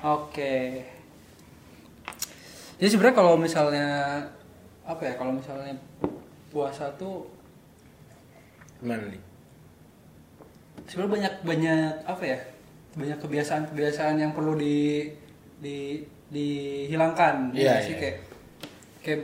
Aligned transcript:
Oke. 0.00 0.80
Jadi 2.80 2.88
sebenarnya 2.88 3.16
kalau 3.16 3.36
misalnya 3.36 3.88
apa 4.82 5.02
ya? 5.04 5.12
Kalau 5.14 5.32
misalnya 5.32 5.76
puasa 6.48 6.88
tuh 6.96 7.28
Gimana 8.80 9.12
nih? 9.12 9.20
sebenarnya 10.88 11.12
banyak 11.12 11.34
banyak 11.44 11.92
apa 12.08 12.24
ya? 12.24 12.38
Banyak 12.96 13.18
kebiasaan-kebiasaan 13.20 14.16
yang 14.16 14.32
perlu 14.32 14.56
di 14.56 15.04
di 15.60 16.00
dihilangkan. 16.32 17.52
Iya, 17.52 17.76
Ya 17.76 17.84
sih 17.84 17.94
iya. 17.94 18.00
kayak 18.00 18.16
kayak 19.04 19.20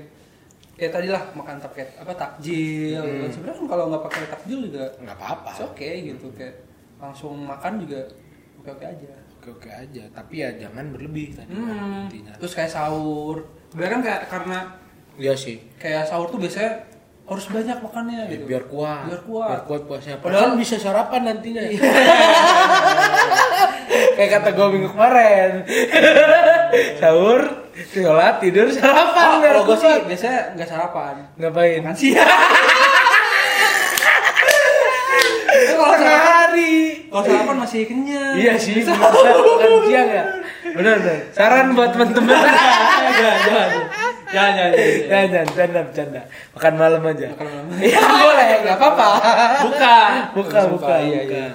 kayak 0.76 0.92
tadi 0.92 1.08
lah 1.08 1.22
makan 1.32 1.56
pakai 1.56 1.88
apa 1.96 2.12
takjil. 2.12 3.00
Hmm. 3.00 3.24
Dan 3.24 3.30
Sebenarnya 3.32 3.56
kan 3.56 3.66
kalau 3.66 3.84
nggak 3.88 4.04
pakai 4.04 4.22
takjil 4.28 4.58
juga 4.68 4.84
Nggak 5.00 5.16
apa-apa. 5.16 5.50
oke 5.64 5.88
gitu 6.04 6.26
kayak 6.36 6.56
langsung 7.00 7.32
makan 7.40 7.80
juga 7.80 8.04
oke 8.60 8.70
oke 8.76 8.84
aja. 8.84 9.12
Oke-oke 9.46 9.70
aja, 9.70 10.02
tapi 10.10 10.42
ya 10.42 10.50
jangan 10.58 10.90
berlebih 10.90 11.30
tadi 11.30 11.54
kan 11.54 11.70
Hmm. 11.70 12.10
intinya. 12.10 12.34
Terus 12.34 12.50
kayak 12.50 12.66
sahur. 12.68 13.46
Sebenarnya 13.70 13.94
kan 13.94 14.02
kayak 14.02 14.22
karena 14.26 14.58
Iya 15.14 15.38
sih. 15.38 15.62
kayak 15.76 16.02
sahur 16.02 16.26
tuh 16.26 16.42
biasanya 16.42 16.82
harus 17.22 17.46
banyak 17.46 17.78
makannya 17.78 18.26
Ya, 18.26 18.34
gitu. 18.34 18.42
biar 18.44 18.66
kuat. 18.66 19.06
Biar 19.06 19.22
kuat. 19.22 19.46
Biar 19.46 19.62
kuat 19.64 19.82
puasanya. 19.86 20.18
Padahal- 20.18 20.58
bisa 20.58 20.74
sarapan 20.76 21.22
nantinya. 21.24 21.62
Kayak 24.16 24.30
kata 24.34 24.50
gue 24.50 24.66
minggu 24.68 24.90
kemarin. 24.90 25.62
Sahur, 27.00 27.40
sholat, 27.86 28.42
tidur, 28.42 28.66
sarapan. 28.68 29.26
Oh, 29.28 29.38
biar 29.38 29.54
kalau 29.54 29.64
gue 29.64 29.76
sih 29.78 29.94
biasanya 30.04 30.58
nggak 30.58 30.66
sarapan. 30.66 31.14
Ngapain? 31.36 31.80
Makan 31.84 31.94
siang. 31.94 32.26
Tapi 35.46 35.72
kalau 35.72 35.86
Tengah 35.88 36.02
sarapan, 36.02 36.18
hari. 36.18 36.25
Kalau 37.08 37.22
sarapan 37.22 37.56
masih 37.58 37.80
kenyang. 37.86 38.34
Iya 38.34 38.52
sih, 38.56 38.72
bener 38.80 38.96
makan 38.98 39.72
siang 39.86 40.08
ya. 40.10 40.24
Bener 40.74 40.94
bener. 41.00 41.18
Saran 41.32 41.66
buat 41.72 41.90
temen-temen. 41.90 42.36
jangan, 43.20 43.38
jangan, 43.46 43.68
jangan, 44.28 44.70
jangan, 44.70 44.70
jangan. 45.30 45.46
Bercanda, 45.46 45.80
bercanda. 45.86 46.20
Makan 46.52 46.74
malam 46.76 47.02
aja. 47.04 47.26
Makan 47.32 47.46
malam. 47.46 47.66
Iya 47.86 48.00
boleh, 48.02 48.48
nggak 48.62 48.76
apa-apa. 48.76 49.08
Buka, 49.64 49.96
Buka, 50.34 50.60
buka, 50.68 50.94
iya, 51.00 51.20
iya. 51.24 51.46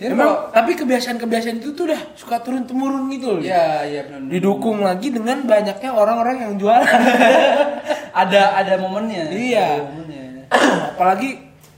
Ya, 0.00 0.16
Emang, 0.16 0.32
kalau- 0.32 0.48
tapi 0.48 0.72
kebiasaan-kebiasaan 0.80 1.60
itu 1.60 1.76
tuh 1.76 1.92
udah 1.92 2.00
suka 2.16 2.40
turun 2.40 2.64
temurun 2.64 3.12
gitu 3.12 3.36
loh. 3.36 3.44
Iya, 3.44 3.84
iya 3.84 4.00
benar. 4.08 4.32
Didukung 4.32 4.80
lagi 4.80 5.12
dengan 5.12 5.44
banyaknya 5.44 5.90
orang-orang 5.92 6.36
yang 6.40 6.52
jualan. 6.56 6.88
Ada 8.24 8.42
ada 8.58 8.74
momennya. 8.80 9.28
Iya. 9.28 9.68
Ada 9.76 9.84
momennya. 9.92 10.24
Apalagi 10.96 11.30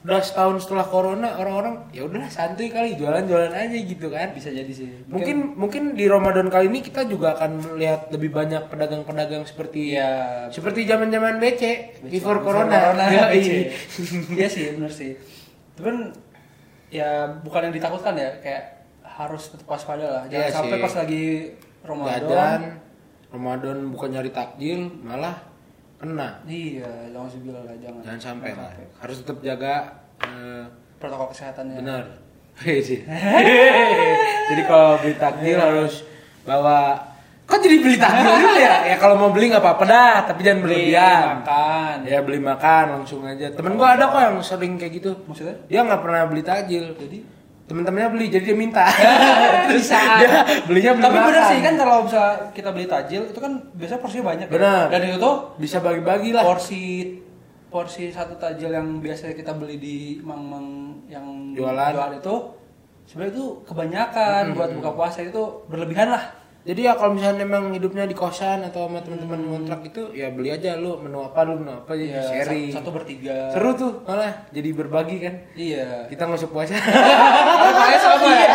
udah 0.02 0.18
setahun 0.18 0.66
setelah 0.66 0.82
corona 0.82 1.38
orang-orang 1.38 1.86
ya 1.94 2.02
udahlah 2.02 2.26
santuy 2.26 2.66
kali 2.68 2.98
jualan-jualan 2.98 3.54
aja 3.54 3.76
gitu 3.78 4.10
kan. 4.10 4.34
Bisa 4.34 4.50
jadi 4.50 4.66
sih. 4.68 5.06
Mungkin 5.06 5.54
mungkin 5.54 5.94
di 5.94 6.10
Ramadan 6.10 6.50
kali 6.50 6.66
ini 6.66 6.82
kita 6.82 7.06
juga 7.06 7.38
akan 7.38 7.78
melihat 7.78 8.10
lebih 8.10 8.34
banyak 8.34 8.66
pedagang-pedagang 8.66 9.46
seperti 9.46 9.94
Iya. 9.94 10.50
seperti 10.50 10.84
zaman-zaman 10.84 11.38
BC, 11.38 11.62
before 12.02 12.10
Before 12.10 12.38
corona. 12.42 12.92
corona. 12.92 13.30
BC. 13.30 13.50
Iya 14.38 14.48
sih, 14.50 14.64
benar 14.74 14.90
sih. 14.90 15.14
Cuman 15.78 16.10
ya 16.90 17.38
bukan 17.40 17.70
yang 17.70 17.74
ditakutkan 17.74 18.18
ya, 18.18 18.30
kayak 18.42 18.82
harus 19.06 19.54
tetap 19.54 19.70
waspada 19.70 20.02
lah. 20.02 20.22
Jangan 20.26 20.42
Iya 20.42 20.50
sampai 20.50 20.76
sih. 20.76 20.82
pas 20.82 20.94
lagi 20.98 21.24
Ramadan. 21.86 22.60
Ramadan 23.30 23.76
bukan 23.88 24.08
nyari 24.12 24.28
takjil 24.28 24.92
malah 25.00 25.40
kena. 26.02 26.28
Iya, 26.44 26.90
jangan 27.08 27.30
lah, 27.54 27.76
jangan. 27.78 28.00
Jangan 28.02 28.20
sampai 28.20 28.50
lah. 28.52 28.70
sampai. 28.74 28.86
Harus 28.98 29.16
tetap 29.22 29.38
jaga 29.40 29.74
eh, 30.20 30.64
Protokol 30.98 31.30
kesehatannya. 31.30 31.78
benar. 31.78 32.04
Iya. 32.62 33.00
Jadi 34.52 34.62
kalau 34.68 35.00
beli 35.00 35.16
takjil 35.16 35.56
harus 35.56 36.04
bawa 36.44 37.00
Kok 37.42 37.58
jadi 37.58 37.76
beli 37.80 37.96
takjil 37.98 38.22
dulu 38.28 38.54
ya? 38.54 38.74
Ya 38.86 38.96
kalau 38.96 39.18
mau 39.18 39.28
beli 39.28 39.50
nggak 39.50 39.60
apa-apa 39.60 39.84
dah, 39.84 40.14
tapi 40.24 40.40
jangan 40.40 40.62
Beli 40.62 40.88
berlebihan. 40.88 41.42
makan. 41.42 41.96
Ya 42.06 42.18
beli 42.22 42.38
makan 42.40 42.84
langsung 42.96 43.20
aja. 43.26 43.50
Temen 43.50 43.74
gua 43.76 43.98
ada 43.98 44.08
kok 44.08 44.20
yang 44.20 44.38
sering 44.40 44.78
kayak 44.78 45.02
gitu. 45.02 45.10
Maksudnya? 45.26 45.58
Dia 45.66 45.84
nggak 45.84 46.00
pernah 46.00 46.22
beli 46.30 46.40
takjil. 46.40 46.94
Jadi 46.96 47.18
Temen-temennya 47.72 48.08
beli, 48.12 48.28
jadi 48.28 48.52
dia 48.52 48.56
minta. 48.56 48.84
bisa. 49.72 49.96
dia 50.20 50.44
belinya 50.68 50.92
beli 50.92 51.04
Tapi 51.08 51.16
bener 51.24 51.40
makan. 51.40 51.48
sih 51.48 51.58
kan 51.64 51.74
kalau 51.80 51.96
bisa 52.04 52.22
kita 52.52 52.68
beli 52.68 52.84
tajil 52.84 53.22
itu 53.32 53.40
kan 53.40 53.52
biasanya 53.72 54.00
porsinya 54.04 54.24
banyak. 54.28 54.46
ya. 54.46 54.52
Benar. 54.52 54.84
Dan 54.92 55.00
itu 55.08 55.16
tuh 55.16 55.36
bisa 55.56 55.80
bagi-bagi 55.80 56.36
lah. 56.36 56.44
porsi 56.44 56.82
porsi 57.72 58.12
satu 58.12 58.36
tajil 58.36 58.68
yang 58.68 59.00
biasanya 59.00 59.32
kita 59.32 59.56
beli 59.56 59.80
di 59.80 59.96
mang-mang 60.20 61.00
yang 61.08 61.56
Jualan. 61.56 62.20
itu 62.20 62.34
sebenarnya 63.08 63.32
itu 63.32 63.46
kebanyakan 63.64 64.52
buat 64.52 64.70
buka 64.76 64.90
puasa 64.92 65.24
itu 65.24 65.64
berlebihan 65.72 66.12
lah. 66.12 66.41
Jadi 66.62 66.80
ya 66.80 66.94
kalau 66.94 67.18
misalnya 67.18 67.42
memang 67.42 67.74
hidupnya 67.74 68.06
di 68.06 68.14
kosan 68.14 68.62
atau 68.62 68.86
sama 68.86 69.02
teman-teman 69.02 69.34
ngontrak 69.42 69.82
itu 69.82 70.14
ya 70.14 70.30
beli 70.30 70.46
aja 70.48 70.78
lu 70.78 70.94
menu 70.96 71.18
apa 71.20 71.42
lu 71.42 71.58
menu 71.58 71.74
apa 71.74 71.90
jadi 71.90 72.14
Iya, 72.14 72.22
sharing. 72.22 72.70
satu, 72.70 72.94
bertiga. 72.94 73.50
Seru 73.50 73.74
tuh 73.74 74.06
malah 74.06 74.46
jadi 74.48 74.70
berbagi 74.70 75.16
kan. 75.18 75.34
Iya. 75.52 76.06
Kita 76.06 76.22
nggak 76.22 76.38
usah 76.38 76.50
puasa. 76.50 76.78
Makanya 76.78 77.98
sama 77.98 78.28
ya. 78.30 78.54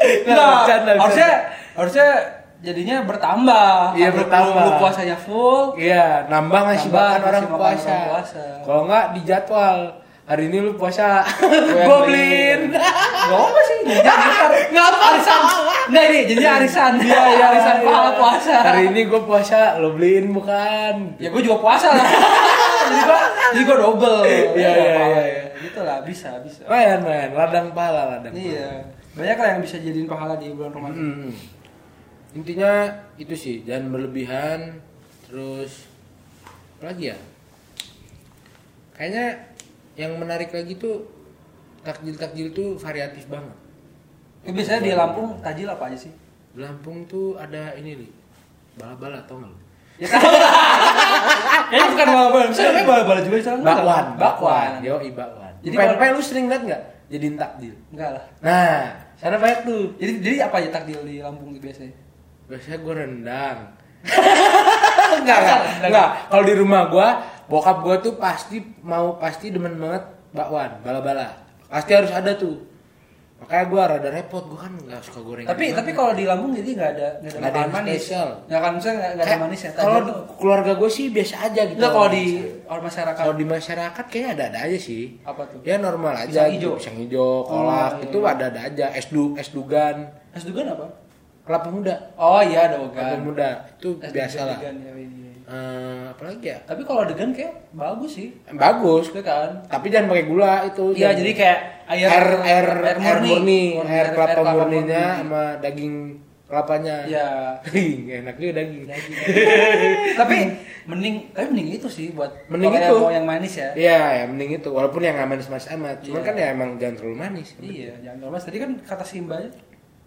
Nggak, 0.00 0.32
Nah, 0.32 0.48
bercanda, 0.56 0.90
harusnya 0.96 1.30
harusnya 1.76 2.08
jadinya 2.60 2.96
bertambah. 3.04 3.70
Iya, 3.92 4.08
bertambah. 4.10 4.62
Lu 4.64 4.72
puasanya 4.80 5.16
full, 5.16 5.76
Iya, 5.76 6.24
nambah 6.26 6.60
ngasih 6.64 6.88
makan 6.88 7.20
orang 7.22 7.44
puasa. 7.50 7.96
puasa. 8.08 8.44
Kalau 8.64 8.88
nggak 8.88 9.04
di 9.12 9.20
jadwal. 9.22 9.78
Hari 10.24 10.46
ini 10.46 10.62
lu 10.62 10.78
puasa, 10.78 11.26
yang 11.42 11.90
gue 11.90 11.98
beliin. 12.06 12.60
Gak 12.70 13.34
apa 13.34 13.60
sih, 13.90 13.98
jadi 13.98 14.28
ntar 14.30 14.50
Nggak 14.72 14.86
apa 14.86 14.98
arisan. 15.10 15.40
Nggak 15.90 16.04
ini, 16.06 16.20
jadi 16.30 16.44
arisan. 16.46 16.92
Iya, 17.02 17.22
iya, 17.34 17.44
arisan 17.50 17.76
pahala 17.82 18.10
puasa. 18.14 18.54
Hari 18.62 18.82
ini 18.94 19.00
gue 19.10 19.20
puasa, 19.26 19.58
lo 19.82 19.98
beliin 19.98 20.30
bukan? 20.30 20.94
Ya 21.18 21.28
gue 21.34 21.42
juga 21.42 21.58
puasa 21.58 21.90
lah. 21.90 22.06
jadi 22.90 23.00
gue, 23.02 23.20
jadi 23.54 23.62
gue 23.66 23.76
double. 23.82 24.18
Iya, 24.22 24.42
iya, 24.54 24.70
iya, 24.70 25.22
iya. 25.26 25.44
Gitu 25.58 25.80
lah, 25.82 25.98
bisa, 26.06 26.38
bisa. 26.46 26.62
Mayan, 26.70 27.02
mayan, 27.02 27.30
ladang 27.34 27.68
pahala, 27.74 28.16
ladang. 28.16 28.32
Iya, 28.32 28.86
banyak 29.18 29.36
lah 29.36 29.48
yang 29.58 29.60
bisa 29.66 29.76
jadiin 29.82 30.06
pahala 30.06 30.38
di 30.38 30.54
bulan 30.54 30.70
Ramadan. 30.70 30.96
Hmm. 30.96 31.30
Intinya 32.30 32.86
itu 33.18 33.34
sih, 33.34 33.66
jangan 33.66 33.90
berlebihan. 33.90 34.78
Terus 35.26 35.90
apa 36.78 36.94
lagi 36.94 37.12
ya? 37.12 37.18
Kayaknya 38.96 39.26
yang 40.00 40.16
menarik 40.16 40.48
lagi 40.54 40.80
tuh 40.80 41.04
takjil-takjil 41.84 42.52
tuh 42.52 42.76
variatif 42.80 43.28
banget. 43.28 43.56
Ya, 44.40 44.50
biasanya 44.56 44.80
di 44.80 44.92
Lampung 44.96 45.36
tajil 45.44 45.68
apa 45.68 45.92
aja 45.92 45.98
sih? 46.08 46.12
Di 46.56 46.60
Lampung 46.64 47.04
tuh 47.04 47.36
ada 47.36 47.76
ini 47.76 48.00
nih, 48.00 48.10
bala-bala 48.80 49.20
tau 49.28 49.36
nggak 49.36 49.50
lu? 49.52 49.58
Ya 50.00 50.06
tahu. 50.08 50.32
Kayaknya 51.68 51.86
bukan 51.92 52.06
bala-bala, 52.08 52.44
namanya 52.48 52.86
bala-bala 52.88 53.20
juga 53.20 53.36
di 53.36 53.44
sana. 53.44 53.60
Bakwan, 53.60 54.06
bakwan. 54.16 54.70
Yo, 54.80 54.96
bakwan. 55.12 55.52
Jadi 55.60 55.76
Jadi 55.76 55.76
pempek 55.76 56.08
lu 56.16 56.22
sering 56.24 56.46
liat 56.48 56.62
nggak? 56.64 56.82
Jadiin 57.10 57.36
takjil. 57.36 57.74
Enggak 57.92 58.10
lah. 58.16 58.24
Nah, 58.40 58.80
sana 59.20 59.36
banyak 59.36 59.60
tuh. 59.68 59.82
Jadi 60.00 60.12
jadi 60.24 60.36
apa 60.48 60.56
aja 60.64 60.68
takjil 60.72 61.00
di 61.04 61.20
Lampung 61.20 61.52
biasanya? 61.52 61.92
Biasanya 62.48 62.78
gue 62.80 62.94
rendang. 62.96 63.58
enggak, 65.20 65.38
enggak, 65.44 65.60
enggak. 65.84 66.08
Kalau 66.32 66.44
di 66.48 66.54
rumah 66.56 66.88
gua, 66.88 67.08
bokap 67.44 67.84
gua 67.84 68.00
tuh 68.00 68.16
pasti 68.16 68.64
mau 68.80 69.20
pasti 69.20 69.52
demen 69.52 69.76
banget 69.76 70.08
bakwan, 70.32 70.80
bala-bala. 70.80 71.36
Pasti 71.68 71.92
harus 71.92 72.08
ada 72.08 72.32
tuh. 72.32 72.56
Makanya 73.40 73.64
gua 73.72 73.82
rada 73.88 74.08
repot, 74.12 74.44
gua 74.44 74.68
kan 74.68 74.72
nggak 74.76 75.00
suka 75.00 75.20
goreng. 75.24 75.44
Tapi 75.48 75.64
tapi 75.72 75.90
kalau 75.96 76.12
di 76.12 76.28
Lampung 76.28 76.52
jadi 76.52 76.70
nggak 76.76 76.90
ada 76.92 77.08
nggak 77.18 77.32
ada 77.32 77.40
Nggak 77.40 77.50
ada 77.50 77.72
manis. 77.72 77.92
spesial. 77.96 78.28
Nggak 78.46 78.60
kan 78.60 78.72
misalnya 78.76 78.98
nggak 79.00 79.10
nggak 79.16 79.26
ada 79.26 79.38
manis 79.40 79.60
ya. 79.60 79.70
Kalau 79.72 79.98
keluarga 80.36 80.72
gue 80.76 80.90
sih 80.92 81.06
biasa 81.08 81.34
aja 81.48 81.60
gitu. 81.64 81.78
Enggak 81.80 81.92
kalau 81.96 82.08
di 82.12 82.24
orang 82.68 82.84
masyarakat 82.84 83.16
kalau 83.18 83.34
di 83.34 83.46
masyarakat 83.48 84.04
kayaknya 84.12 84.30
ada-ada 84.36 84.58
aja 84.68 84.78
sih. 84.78 85.02
apa 85.24 85.42
tuh? 85.48 85.58
Ya 85.64 85.76
normal 85.80 86.12
aja. 86.14 86.28
Pisang 86.28 86.52
gitu. 86.52 86.56
hijau? 86.60 86.72
Pisang 86.76 86.96
hijau, 87.00 87.30
kolak, 87.48 87.92
iya, 87.96 88.04
itu 88.04 88.18
ada-ada 88.20 88.60
aja. 88.60 88.86
Es 88.92 89.06
du, 89.08 89.22
es 89.40 89.48
dugan, 89.50 89.96
Es 90.36 90.44
dugan 90.44 90.66
apa? 90.76 90.86
kelapa 91.40 91.66
muda. 91.72 91.96
Oh 92.14 92.38
iya 92.38 92.70
ada 92.70 92.78
Kelapa 92.78 93.16
muda 93.18 93.48
itu 93.74 93.98
biasa 93.98 94.38
lah. 94.46 94.58
Ya, 95.50 95.58
ini. 95.60 95.66
Eh, 95.90 96.02
apalagi 96.08 96.46
ya? 96.46 96.58
Tapi 96.62 96.82
kalau 96.82 97.02
degan 97.04 97.30
kayak 97.30 97.52
bagus 97.72 98.10
sih. 98.14 98.28
Bagus, 98.48 99.04
Itu 99.08 99.20
kan. 99.20 99.50
tapi 99.66 99.86
jangan 99.88 100.06
pakai 100.08 100.24
gula 100.24 100.54
itu. 100.64 100.84
Iya 100.92 100.98
Jangan- 101.04 101.18
jadi 101.18 101.32
kayak 101.34 101.58
air 101.86 102.06
air 102.06 102.26
air 102.38 102.66
air 102.80 102.96
murni, 102.96 103.30
Murni, 103.32 103.62
air 103.82 104.06
kelapa 104.10 104.30
kelapa 104.36 104.52
murninya 104.56 105.04
murni. 105.04 105.20
sama 105.20 105.42
daging 105.58 105.94
kelapanya. 106.46 106.96
Iya. 107.04 107.26
Ih, 107.68 107.90
enak 108.16 108.34
juga 108.36 108.52
daging. 108.56 108.82
tapi 110.16 110.36
mending 110.82 111.14
tapi 111.30 111.46
mending 111.48 111.68
itu 111.72 111.86
sih 111.86 112.10
buat 112.10 112.30
Mending 112.46 112.70
itu. 112.72 112.82
yang 112.82 112.94
mau 112.96 113.10
yang 113.12 113.26
manis 113.28 113.54
ya. 113.56 113.68
Iya, 113.72 113.98
ya 114.12 114.24
mending 114.26 114.50
itu. 114.56 114.68
Walaupun 114.68 115.00
yang 115.00 115.14
nggak 115.14 115.28
manis-manis 115.28 115.66
amat. 115.72 115.96
Cuman 116.00 116.14
Iya. 116.16 116.26
kan 116.26 116.34
ya 116.34 116.46
emang 116.50 116.70
jangan 116.76 116.94
terlalu 116.96 117.16
manis. 117.18 117.48
Iya, 117.56 117.92
jangan 118.00 118.16
terlalu 118.18 118.32
manis. 118.32 118.46
Tadi 118.46 118.58
kan 118.58 118.70
kata 118.80 119.04
Simba 119.04 119.36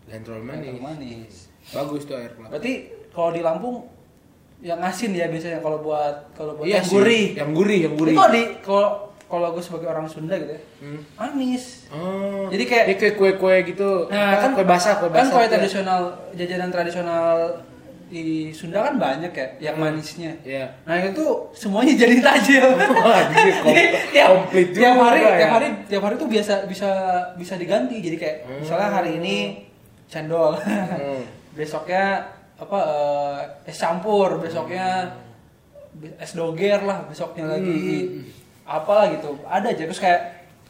Jangan 0.03 0.21
terlalu 0.21 0.41
jangan 0.41 0.43
manis. 0.49 0.63
terlalu 0.65 0.83
manis. 0.83 1.33
Bagus 1.65 2.01
tuh 2.03 2.15
air 2.17 2.31
kelapa. 2.33 2.49
Berarti 2.49 2.73
kalau 3.09 3.31
di 3.31 3.41
Lampung 3.41 3.75
yang 4.63 4.79
asin 4.79 5.11
ya 5.11 5.27
biasanya 5.27 5.59
kalau 5.59 5.77
buat 5.77 6.15
kalau 6.31 6.55
buat 6.55 6.63
Iya 6.63 6.79
yang 6.79 6.87
gurih. 6.87 7.25
Yang 7.35 7.49
gurih, 7.51 7.79
yang 7.81 7.93
gurih. 7.93 8.15
Kalau 8.15 8.31
di 8.31 8.43
kalau 8.61 8.89
kalau 9.25 9.47
gue 9.49 9.59
sebagai 9.59 9.87
orang 9.87 10.05
Sunda 10.05 10.33
gitu 10.33 10.51
ya 10.51 10.61
Hmm. 10.79 10.99
manis 11.15 11.89
Oh. 11.89 12.47
Jadi 12.47 12.63
kayak- 12.63 12.87
Ini 12.87 12.95
kayak 12.95 13.15
kue-kue 13.15 13.55
gitu. 13.65 14.05
Nah, 14.07 14.37
kan 14.37 14.53
kue 14.53 14.63
basah, 14.63 14.97
kue 14.97 15.09
kan 15.09 15.19
basah. 15.19 15.33
kue 15.33 15.41
tuh 15.41 15.47
ya? 15.47 15.51
tradisional 15.53 16.01
jajanan 16.31 16.69
tradisional 16.69 17.35
di 18.05 18.23
Sunda 18.49 18.79
kan 18.83 18.95
banyak 18.95 19.31
ya 19.31 19.47
yang 19.59 19.75
Hmm. 19.75 19.89
manisnya. 19.89 20.31
Iya. 20.43 20.69
Nah 20.83 21.01
itu 21.01 21.25
semuanya 21.51 21.97
jadi 21.97 22.21
tajil. 22.21 22.65
Tiap, 24.13 24.27
komplit 24.29 24.67
tiap 24.69 24.93
juga 24.93 25.03
hari, 25.03 25.19
ya. 25.19 25.35
tiap 25.35 25.51
hari, 25.51 25.67
tiap 25.87 26.01
hari 26.03 26.15
tuh 26.15 26.29
biasa 26.29 26.53
bisa 26.63 26.89
bisa 27.33 27.53
diganti. 27.55 27.97
Jadi 27.99 28.15
kayak 28.15 28.37
Hmm. 28.43 28.59
misalnya 28.61 28.89
hari 28.91 29.11
ini 29.17 29.35
cendol, 30.05 30.53
Hmm. 30.61 31.25
besoknya 31.51 32.21
apa 32.63 32.79
eh, 32.79 33.39
es 33.65 33.75
campur, 33.75 34.39
besoknya 34.39 35.11
be- 35.91 36.15
es 36.15 36.31
doger 36.31 36.79
lah, 36.79 37.03
besoknya 37.03 37.45
lagi 37.49 37.79
Hmm. 38.07 38.23
apalah 38.65 39.07
gitu. 39.09 39.35
Ada 39.43 39.67
aja 39.69 39.83
terus 39.83 39.99
kayak 39.99 40.21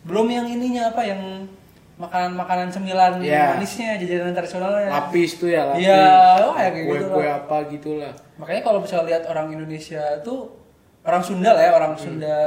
belum 0.04 0.28
yang 0.28 0.46
ininya 0.46 0.90
apa 0.90 1.02
yang 1.02 1.46
makanan-makanan 1.94 2.68
cemilan 2.68 3.22
Iya. 3.22 3.54
manisnya 3.54 3.96
jajanan 3.96 4.34
tradisionalnya. 4.34 4.90
Lapis 4.90 5.38
tuh 5.38 5.48
ya, 5.48 5.62
lapis. 5.64 5.86
Iya, 5.86 6.02
ya 6.42 6.50
kayak 6.52 6.74
gitu 6.74 6.90
Kue-kue 6.90 7.24
lah. 7.24 7.36
apa 7.40 7.56
gitu 7.70 7.90
lah. 8.02 8.14
Makanya 8.36 8.62
kalau 8.62 8.80
misalnya 8.82 9.06
lihat 9.08 9.24
orang 9.26 9.48
Indonesia 9.52 10.02
tuh 10.20 10.50
orang 11.02 11.22
Sunda 11.22 11.54
lah 11.54 11.62
ya, 11.62 11.72
orang 11.72 11.94
Hmm. 11.94 12.02
Sunda 12.02 12.38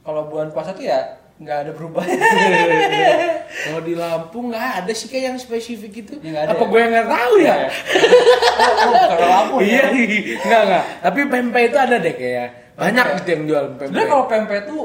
kalau 0.00 0.28
bulan 0.28 0.52
puasa 0.52 0.70
tuh 0.70 0.84
ya 0.84 1.00
nggak 1.36 1.58
ada 1.60 1.72
berubah. 1.72 2.04
Kalau 3.64 3.80
di 3.80 3.94
Lampung 3.94 4.50
nggak 4.50 4.66
ada 4.80 4.92
sih 4.92 5.06
kayak 5.06 5.24
yang 5.28 5.38
spesifik 5.38 5.92
itu. 6.00 6.14
Ya, 6.20 6.42
ada 6.42 6.52
Apa 6.52 6.62
ya? 6.62 6.68
gue 6.68 6.78
yang 6.78 6.92
nggak 6.92 7.08
tahu 7.08 7.34
ya? 7.38 7.56
oh, 7.56 8.84
oh, 8.84 8.94
kalau 9.08 9.26
Lampung 9.26 9.60
Iya, 9.60 9.82
ya. 9.84 10.36
nggak 10.40 10.62
nggak. 10.64 10.84
Tapi 11.00 11.18
pempek 11.26 11.62
itu 11.68 11.78
ada 11.78 11.96
deh 11.96 12.14
kayak 12.14 12.48
banyak 12.74 13.06
gitu 13.16 13.28
yang 13.30 13.42
jual 13.44 13.64
pempek. 13.68 13.86
Sebenarnya 13.88 14.08
kalau 14.08 14.24
pempek 14.26 14.60
tuh 14.64 14.82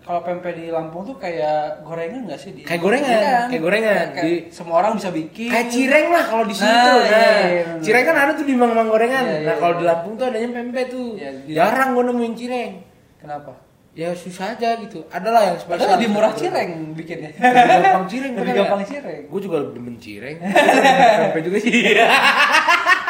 kalau 0.00 0.20
pempek 0.24 0.52
di 0.54 0.66
Lampung 0.68 1.02
tuh 1.04 1.16
kayak 1.16 1.84
gorengan 1.84 2.20
nggak 2.24 2.38
sih 2.38 2.50
di 2.50 2.60
Kayak 2.64 2.80
gorengan, 2.80 3.12
Iya. 3.12 3.38
kayak 3.46 3.62
gorengan. 3.62 4.06
Kayak 4.10 4.24
Di- 4.24 4.44
semua 4.48 4.74
orang 4.78 4.92
bisa 4.96 5.08
bikin. 5.10 5.48
kayak 5.48 5.68
cireng 5.68 6.06
lah 6.08 6.24
kalau 6.24 6.44
di 6.44 6.54
sini 6.54 6.64
Nah, 6.66 6.80
tuh. 6.82 6.96
iya, 6.98 7.12
Nah, 7.12 7.28
iya, 7.28 7.44
iya. 7.44 7.62
cireng 7.80 8.04
kan 8.04 8.16
ada 8.18 8.32
tuh 8.32 8.44
di 8.44 8.54
mang-mang 8.54 8.88
gorengan. 8.88 9.20
Iya, 9.22 9.36
iya, 9.36 9.46
nah, 9.46 9.56
kalau 9.58 9.72
iya. 9.72 9.80
di 9.80 9.84
Lampung 9.84 10.12
tuh 10.16 10.24
adanya 10.26 10.48
pempek 10.50 10.84
tuh. 10.88 11.08
Iya, 11.14 11.30
Jarang 11.54 11.88
gue 11.92 12.04
nemuin 12.04 12.34
cireng. 12.34 12.72
Kenapa? 13.18 13.52
Ya 13.92 14.14
susah 14.14 14.54
aja 14.54 14.78
gitu. 14.78 15.02
Adalah 15.10 15.42
yang 15.42 15.58
spesial. 15.58 15.74
Padahal 15.74 15.92
lebih 15.98 16.10
murah 16.12 16.30
cireng 16.30 16.70
bikinnya. 16.94 17.30
Lebih 17.34 17.66
gampang 17.82 18.06
cireng. 18.06 18.32
Lebih 18.32 18.44
bener 18.44 18.58
gampang 18.62 18.80
nggak? 18.80 18.90
cireng. 18.94 19.22
Gue 19.26 19.40
juga 19.42 19.56
lebih 19.58 19.74
demen 19.74 19.96
cireng. 19.98 20.36
pempek 21.26 21.42
juga 21.42 21.58
sih. 21.58 21.72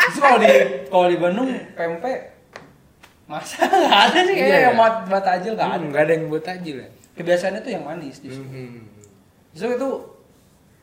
Terus 0.08 0.18
kalau 0.18 0.38
di 0.40 0.48
kalau 0.88 1.06
di 1.06 1.18
Bandung 1.20 1.48
pempek 1.76 2.18
masa 3.28 3.60
nggak 3.68 3.92
ada 4.08 4.18
sih 4.24 4.32
kayaknya 4.32 4.48
Iya, 4.48 4.64
yang 4.64 4.72
iya. 4.72 4.80
buat 4.80 4.94
buat 5.04 5.24
tajil 5.24 5.52
nggak 5.52 5.68
ada. 5.68 5.76
Enggak 5.84 6.02
ada 6.08 6.12
yang 6.16 6.24
buat 6.26 6.40
tajil 6.42 6.76
ya. 6.80 6.88
Kebiasaannya 7.12 7.60
tuh 7.60 7.72
yang 7.74 7.84
manis 7.84 8.16
justru. 8.18 8.40
Mhm. 8.40 8.80
Justru 9.52 9.68
itu 9.76 9.90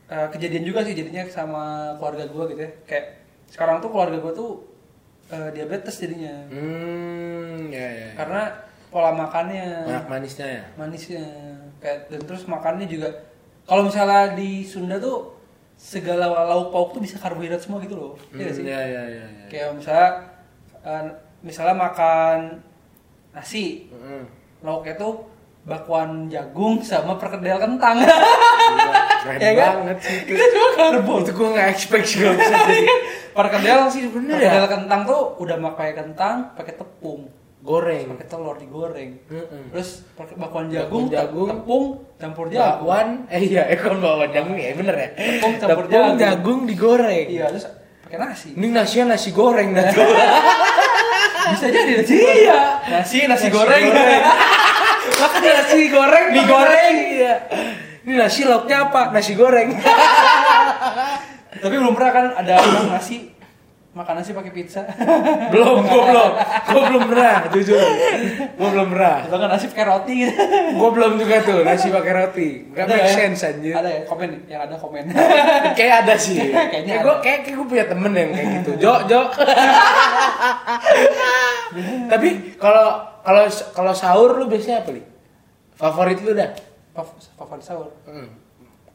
eh, 0.06 0.26
kejadian 0.30 0.62
juga 0.62 0.80
sih 0.86 0.94
jadinya 0.94 1.26
sama 1.26 1.64
keluarga 1.98 2.30
gue 2.30 2.44
gitu 2.54 2.60
ya. 2.62 2.70
Kayak 2.86 3.06
sekarang 3.50 3.82
tuh 3.82 3.90
keluarga 3.90 4.22
gue 4.22 4.32
tuh 4.32 4.50
eh, 5.34 5.50
diabetes 5.50 5.98
jadinya. 5.98 6.46
Hmm, 6.46 7.66
ya 7.74 7.82
ya. 7.82 7.90
ya. 8.06 8.10
Karena 8.14 8.42
pola 8.96 9.12
makannya 9.12 9.84
Banyak 9.84 10.06
manisnya 10.08 10.46
ya. 10.48 10.62
manisnya 10.74 11.24
kayak 11.76 12.08
dan 12.08 12.20
terus 12.22 12.42
makannya 12.46 12.88
juga 12.88 13.12
kalau 13.62 13.84
misalnya 13.84 14.32
di 14.32 14.64
Sunda 14.64 14.96
tuh 14.96 15.36
segala 15.74 16.24
lauk 16.46 16.72
pauk 16.72 16.88
tuh 16.90 17.04
bisa 17.04 17.16
karbohidrat 17.16 17.60
semua 17.60 17.76
gitu 17.78 17.92
loh. 17.92 18.12
Iya 18.30 18.40
nggak 18.40 18.48
Hmm, 18.48 18.56
sih? 18.56 18.64
ya 18.64 18.80
ya 18.80 19.02
ya. 19.04 19.24
ya. 19.26 19.46
Kayak 19.46 19.68
misalnya 19.74 20.08
eh, 20.80 21.04
misalnya 21.42 21.76
makan 21.76 22.38
nasi, 23.30 23.92
Mhm. 23.92 24.22
lauknya 24.62 24.96
tuh 24.96 25.28
bakwan 25.62 26.10
jagung 26.26 26.80
sama 26.80 27.14
perkedel 27.14 27.58
kentang. 27.58 28.00
Gila, 28.00 28.16
Keren 29.20 29.38
Ya 29.44 29.52
kan? 29.52 29.72
banget 29.76 29.98
sih 30.00 30.16
itu. 30.24 30.32
Cuma 30.32 30.68
karbo. 30.72 31.12
Itu 31.20 31.32
gue 31.34 31.48
gak 31.52 31.68
expect 31.68 32.06
sih 32.06 32.22
bisa 32.22 32.54
jadi 32.64 32.78
Perkedel 33.28 33.80
sih 33.86 34.08
bener 34.08 34.40
perkedel 34.40 34.62
ya. 34.62 34.70
kentang 34.70 35.00
tuh 35.04 35.20
udah 35.36 35.56
pakai 35.66 35.92
kentang, 35.92 36.56
pakai 36.56 36.72
tepung, 36.72 37.28
Goreng. 37.66 38.06
pakai 38.14 38.26
telur 38.26 38.54
digoreng. 38.54 39.10
Mhm. 39.26 39.74
Terus 39.74 40.06
pakai 40.14 40.38
bakwan 40.38 40.70
jagung, 40.70 41.10
Bakwan 41.10 41.16
jagung, 41.18 41.48
tepung, 41.50 41.86
campur 42.14 42.46
jagung. 42.46 42.86
Bakwan, 42.86 43.08
eh 43.26 43.42
iya, 43.42 43.62
eh 43.66 43.74
kan 43.74 43.98
bakwan 43.98 44.30
jagung 44.30 44.54
ya, 44.54 44.70
bener 44.72 44.94
ya. 44.94 45.08
Tepung 45.12 45.54
campur 45.58 45.84
Tepung 45.84 45.90
jagung. 45.90 46.16
jagung 46.16 46.60
digoreng. 46.64 47.26
Iya, 47.26 47.44
terus 47.50 47.66
pakai 48.00 48.18
nasi. 48.22 48.48
Ini 48.54 48.66
nasinya 48.70 49.04
nasi 49.12 49.30
goreng 49.30 49.68
tuh. 49.74 49.82
Bisa 51.46 51.66
jadi 51.66 51.92
nasi. 51.98 52.14
Iya. 52.16 52.58
Nasi, 52.86 53.18
nasi 53.26 53.46
goreng. 53.50 53.84
Makan 55.06 55.42
nasi 55.42 55.82
goreng, 55.88 56.24
Mie 56.34 56.44
goreng. 56.44 56.94
Iya. 57.18 57.34
Ini 58.02 58.14
nasi 58.14 58.40
lauknya 58.42 58.86
apa? 58.86 59.10
Nasi 59.10 59.34
goreng. 59.34 59.74
Tapi 61.62 61.74
belum 61.74 61.96
pernah 61.96 62.12
kan 62.12 62.26
ada 62.36 62.54
nasi 62.90 63.32
makan 63.96 64.20
nasi 64.20 64.36
pakai 64.36 64.52
pizza. 64.52 64.84
belum, 65.52 65.88
gue 65.88 66.02
belum. 66.12 66.30
Gue 66.68 66.82
belum 66.84 67.02
pernah, 67.08 67.48
jujur. 67.48 67.80
Gue 68.52 68.68
belum 68.68 68.88
pernah. 68.92 69.24
Atau 69.24 69.40
kan 69.40 69.48
nasi 69.48 69.66
pakai 69.72 69.86
roti 69.88 70.12
gitu. 70.20 70.36
Gue 70.76 70.90
belum 70.92 71.12
juga 71.16 71.36
tuh 71.40 71.64
nasi 71.64 71.88
pakai 71.88 72.12
roti. 72.12 72.48
Gak 72.76 72.84
Ada 72.84 72.92
make 72.92 73.08
ya? 73.08 73.14
sense 73.16 73.40
anjir. 73.48 73.72
Ada 73.72 73.88
ya 73.88 74.00
komen 74.04 74.30
yang 74.52 74.60
ada 74.68 74.76
komen. 74.76 75.04
kayak 75.80 75.94
ada 76.04 76.14
sih. 76.20 76.36
Kayaknya 76.72 76.92
kayak 76.92 77.04
gue 77.08 77.14
kayak, 77.24 77.38
kayak 77.48 77.56
gue 77.56 77.66
punya 77.66 77.84
temen 77.88 78.12
yang 78.12 78.30
kayak 78.36 78.48
gitu. 78.60 78.70
Jo, 78.76 78.92
Jo. 79.08 79.20
Tapi 82.06 82.28
kalau 82.60 82.86
kalau 83.24 83.42
kalau 83.72 83.92
sahur 83.96 84.36
lu 84.36 84.44
biasanya 84.46 84.84
apa, 84.84 84.92
Li? 84.92 85.02
Favorit 85.72 86.20
lu 86.20 86.36
dah? 86.36 86.52
Fav- 86.92 87.16
Favorit 87.34 87.64
sahur. 87.64 87.88
Hmm. 88.04 88.28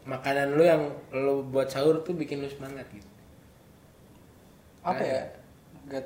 Makanan 0.05 0.57
lu 0.57 0.63
yang 0.65 0.81
lu 1.13 1.41
buat 1.45 1.69
sahur 1.69 2.01
tuh 2.01 2.13
bikin 2.13 2.41
lu 2.41 2.49
semangat 2.49 2.85
gitu. 2.89 3.10
Apa 4.81 5.03
ya? 5.03 5.21
Enggak 5.85 6.03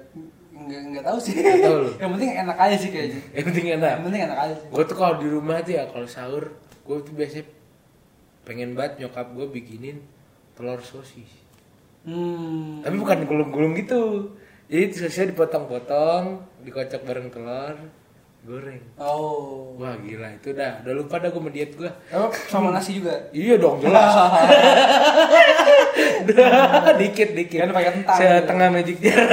enggak 0.55 0.81
enggak 0.87 1.03
tahu 1.03 1.17
sih. 1.19 1.33
Nggak 1.39 1.63
tahu. 1.63 1.79
Yang 2.01 2.11
penting 2.15 2.31
enak 2.31 2.57
aja 2.57 2.75
sih 2.79 2.89
kayaknya. 2.91 3.21
Yang 3.35 3.45
penting 3.51 3.65
enak. 3.79 3.89
Yang 3.91 4.03
penting 4.07 4.21
enak 4.27 4.39
aja 4.39 4.53
sih. 4.59 4.67
Gue 4.71 4.83
tuh 4.87 4.97
kalau 4.97 5.15
di 5.19 5.27
rumah 5.27 5.55
tuh 5.63 5.73
ya 5.75 5.83
kalau 5.89 6.07
sahur, 6.07 6.43
gue 6.59 6.97
tuh 7.03 7.13
biasanya 7.15 7.45
pengen 8.45 8.77
banget 8.77 8.93
nyokap 9.01 9.27
gue 9.33 9.45
bikinin 9.49 9.97
telur 10.55 10.79
sosis. 10.83 11.31
Hmm. 12.05 12.85
Tapi 12.85 12.95
bukan 13.01 13.25
gulung-gulung 13.25 13.73
gitu. 13.75 14.33
Jadi 14.65 14.93
sosisnya 14.93 15.33
dipotong-potong, 15.33 16.41
dikocok 16.65 17.01
bareng 17.05 17.29
telur, 17.29 17.77
goreng. 18.45 18.81
Oh. 19.01 19.73
Wah 19.77 19.97
gila 19.97 20.33
itu 20.37 20.53
dah, 20.53 20.81
udah 20.85 20.93
lupa 20.93 21.17
dah 21.17 21.29
gue 21.33 21.41
sama 21.41 21.49
diet 21.49 21.71
gue. 21.73 21.89
Emang 22.13 22.31
sama 22.49 22.69
nasi 22.73 23.01
juga. 23.01 23.13
Iya 23.33 23.57
dong 23.57 23.81
jelas. 23.81 24.13
dikit 27.01 27.29
dikit. 27.33 27.59
Kan 27.61 27.71
pakai 27.71 27.91
kentang. 27.93 28.17
Setengah 28.17 28.67
magic 28.69 28.97
jar. 28.99 29.19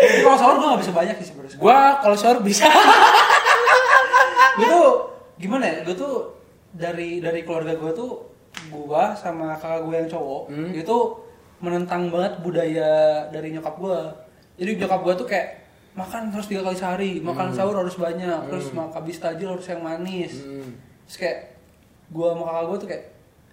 Kalau 0.00 0.36
sahur 0.36 0.56
gue 0.56 0.68
gak 0.70 0.80
bisa 0.80 0.92
banyak 0.92 1.16
sih 1.20 1.26
sebenarnya. 1.28 1.56
Gua 1.56 1.78
kalau 1.98 2.16
sahur 2.16 2.38
bisa. 2.40 2.64
gue 4.56 4.66
tuh 4.66 4.88
gimana 5.36 5.64
ya 5.64 5.76
gue 5.82 5.94
tuh 5.94 6.36
dari 6.70 7.18
dari 7.18 7.40
keluarga 7.42 7.72
gue 7.72 7.92
tuh 7.92 8.28
gue 8.66 9.04
sama 9.14 9.56
kakak 9.56 9.80
gue 9.82 9.94
yang 9.94 10.10
cowok 10.10 10.42
Hmm. 10.48 10.70
itu 10.70 10.96
menentang 11.58 12.08
banget 12.08 12.40
budaya 12.40 12.90
dari 13.28 13.52
nyokap 13.52 13.76
gue 13.76 13.98
jadi 14.56 14.70
nyokap 14.78 15.00
gue 15.00 15.14
tuh 15.16 15.26
kayak 15.26 15.48
makan 15.92 16.28
terus 16.28 16.46
tiga 16.46 16.60
kali 16.62 16.76
sehari 16.76 17.12
makan 17.20 17.50
sahur 17.50 17.72
harus 17.74 17.96
banyak 17.96 18.40
terus 18.48 18.68
makan 18.70 18.92
habis 18.94 19.16
tajil 19.16 19.48
harus 19.50 19.66
yang 19.66 19.80
manis 19.80 20.32
Hmm. 20.40 20.76
terus 21.06 21.16
kayak 21.16 21.38
gue 22.10 22.26
sama 22.26 22.42
kakak 22.42 22.64
gue 22.64 22.76
tuh 22.76 22.88
kayak 22.88 23.04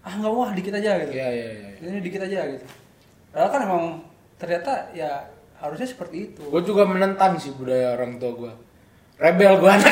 ah 0.08 0.14
nggak 0.16 0.32
mau 0.32 0.44
ah, 0.48 0.52
dikit 0.56 0.72
aja 0.72 0.92
gitu 1.04 1.12
Iya 1.12 1.28
iya 1.36 1.48
iya. 1.52 1.70
ini 1.84 2.00
dikit 2.00 2.24
aja 2.24 2.40
gitu 2.48 2.66
padahal 3.36 3.50
kan 3.52 3.62
emang 3.68 3.84
ternyata 4.40 4.72
ya 4.96 5.28
harusnya 5.58 5.88
seperti 5.90 6.32
itu 6.32 6.42
Gue 6.48 6.62
juga 6.64 6.88
menentang 6.88 7.36
sih 7.42 7.50
budaya 7.54 7.98
orang 7.98 8.22
tua 8.22 8.32
gue. 8.38 8.52
Rebel 9.18 9.58
gue 9.58 9.70
anak. 9.76 9.90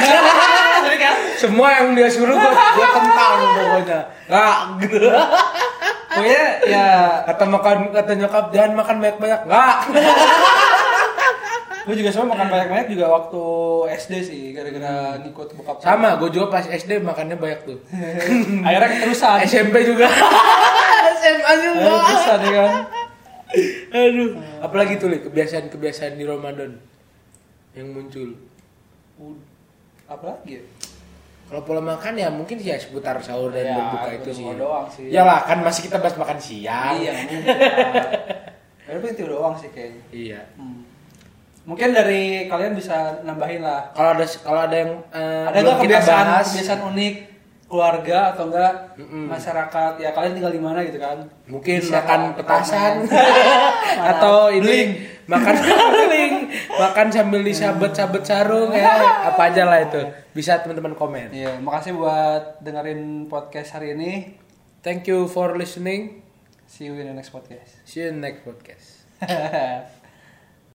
Semua 1.42 1.82
yang 1.82 1.98
dia 1.98 2.06
suruh 2.06 2.38
gue 2.38 2.52
gue 2.54 2.88
tentang 2.94 3.38
pokoknya. 3.42 4.00
Nggak 4.30 4.56
gitu. 4.86 4.98
pokoknya 6.14 6.46
ya 6.70 6.88
Kata 7.26 7.44
makan 7.50 7.78
kata 7.90 8.12
nyokap 8.22 8.46
jangan 8.54 8.74
makan 8.78 8.96
banyak 9.02 9.18
banyak. 9.18 9.42
Nggak. 9.50 9.76
gue 11.86 11.96
juga 11.96 12.10
sama 12.10 12.34
makan 12.34 12.48
banyak-banyak 12.48 12.88
juga 12.90 13.06
waktu 13.08 13.42
SD 13.96 14.14
sih 14.20 14.42
gara-gara 14.52 14.94
ngikut 15.20 15.54
bokap 15.54 15.78
Sama, 15.80 16.18
gue 16.18 16.30
juga 16.30 16.50
pas 16.52 16.66
SD 16.66 16.98
makannya 17.00 17.36
banyak 17.36 17.62
tuh. 17.64 17.78
akhirnya 18.66 18.90
keterusan 18.92 19.38
SMP 19.44 19.76
juga. 19.84 20.10
SMA 21.16 21.52
juga. 21.56 21.78
akhirnya 21.78 22.02
keterusan 22.02 22.40
ya 22.42 22.52
kan 22.52 22.72
Aduh. 23.96 24.30
Apalagi 24.60 24.98
tuh 24.98 25.08
kebiasaan-kebiasaan 25.22 26.14
di 26.14 26.26
Ramadan 26.26 26.76
yang 27.72 27.88
muncul. 27.90 28.34
Ud- 29.16 29.46
apa 30.06 30.26
lagi 30.34 30.60
ya? 30.60 30.64
Kalau 31.46 31.62
pola 31.62 31.78
makan 31.80 32.14
ya 32.16 32.28
mungkin 32.28 32.58
sih 32.58 32.68
ya 32.68 32.76
seputar 32.76 33.22
sahur 33.22 33.50
dan 33.50 33.64
Ya, 33.64 33.78
berbuka 33.78 34.10
itu 34.12 34.30
sih. 34.34 34.46
doang 34.52 34.90
sih. 34.90 35.08
Iyalah 35.08 35.46
kan 35.46 35.62
masih 35.62 35.86
kita 35.86 35.98
bahas 35.98 36.18
makan 36.18 36.38
siang. 36.38 36.98
iya 36.98 37.14
mungkin 37.16 37.40
tapi 38.86 39.06
itu 39.14 39.24
doang 39.24 39.54
sih 39.54 39.70
kayaknya 39.70 40.02
Iya. 40.10 40.42
hmm. 40.58 40.82
Mungkin 41.66 41.90
dari 41.92 42.46
kalian 42.46 42.78
bisa 42.78 43.20
nambahin 43.26 43.66
lah. 43.66 43.90
Kalau 43.92 44.14
ada 44.14 44.26
kalau 44.40 44.62
ada 44.64 44.76
yang 44.78 44.92
eh, 45.10 45.46
Ada 45.50 45.58
belum 45.58 45.66
nggak 45.66 45.78
kita 45.82 45.90
kebiasaan 45.98 46.26
bahas, 46.30 46.46
kebiasaan 46.54 46.82
unik 46.94 47.16
keluarga 47.66 48.30
atau 48.30 48.54
enggak 48.54 48.74
masyarakat 49.10 49.94
ya 49.98 50.14
kalian 50.14 50.38
tinggal 50.38 50.54
di 50.54 50.62
mana 50.62 50.86
gitu 50.86 51.02
kan? 51.02 51.18
mungkin 51.50 51.82
Bisa 51.82 51.98
makan 52.06 52.22
petasan. 52.38 52.94
atau 54.14 54.54
ini 54.54 55.02
makan 55.26 55.56
beling 55.98 56.34
makan 56.78 57.08
sambil 57.10 57.42
disabet-sabet 57.42 58.22
sarung 58.22 58.70
ya. 58.70 59.26
Apa 59.34 59.50
aja 59.50 59.66
lah 59.66 59.82
itu. 59.82 59.98
Bisa 60.38 60.62
teman-teman 60.62 60.94
komen. 60.94 61.34
Iya, 61.34 61.58
makasih 61.58 61.98
buat 61.98 62.62
dengerin 62.62 63.26
podcast 63.26 63.74
hari 63.74 63.98
ini. 63.98 64.38
thank 64.86 65.10
you 65.10 65.26
for 65.26 65.58
listening. 65.58 66.22
See 66.70 66.86
you 66.86 66.94
in 66.94 67.10
the 67.10 67.18
next 67.18 67.34
podcast. 67.34 67.82
see 67.90 68.06
you 68.06 68.14
in 68.14 68.22
next 68.22 68.46
podcast 68.46 69.06